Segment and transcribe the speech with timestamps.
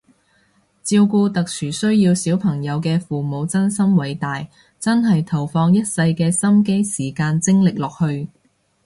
[0.81, 4.47] 照顧特殊需要小朋友嘅父母真心偉大，
[4.79, 8.27] 真係投放一世嘅心機時間精力落去